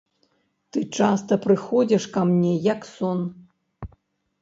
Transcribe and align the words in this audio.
Ты 0.71 0.79
часта 1.01 1.37
прыходзіш 1.45 2.03
ка 2.17 2.27
мне, 2.33 2.53
як 2.73 2.91
сон. 2.95 3.19